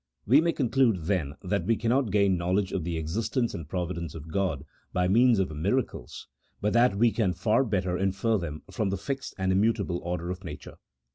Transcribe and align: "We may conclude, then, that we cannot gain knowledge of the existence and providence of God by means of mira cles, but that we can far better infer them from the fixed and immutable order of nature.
"We 0.25 0.41
may 0.41 0.51
conclude, 0.51 1.03
then, 1.03 1.35
that 1.43 1.67
we 1.67 1.75
cannot 1.75 2.09
gain 2.09 2.35
knowledge 2.35 2.71
of 2.71 2.83
the 2.83 2.97
existence 2.97 3.53
and 3.53 3.69
providence 3.69 4.15
of 4.15 4.31
God 4.31 4.65
by 4.91 5.07
means 5.07 5.37
of 5.37 5.55
mira 5.55 5.83
cles, 5.83 6.25
but 6.59 6.73
that 6.73 6.95
we 6.95 7.11
can 7.11 7.33
far 7.33 7.63
better 7.63 7.99
infer 7.99 8.39
them 8.39 8.63
from 8.71 8.89
the 8.89 8.97
fixed 8.97 9.35
and 9.37 9.51
immutable 9.51 9.99
order 9.99 10.31
of 10.31 10.43
nature. 10.43 10.77